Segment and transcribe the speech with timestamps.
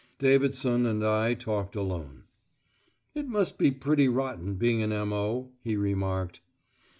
[0.17, 2.23] Davidson and I talked alone.
[3.13, 6.39] "It must be pretty rotten being an M.O.," he remarked.